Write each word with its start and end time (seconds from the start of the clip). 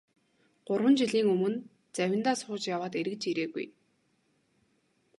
Гурван 0.67 0.95
жилийн 1.01 1.27
өмнө 1.33 1.57
завиндаа 1.97 2.35
сууж 2.37 2.61
яваад 2.75 2.93
эргэж 3.01 3.21
ирээгүй. 3.31 3.67